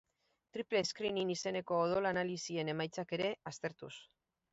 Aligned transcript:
Triple 0.55 0.79
screening 0.91 1.33
izeneko 1.33 1.77
odol-analisien 1.81 2.73
emaitzak 2.73 3.15
ere 3.19 3.29
aztertuz. 3.53 3.93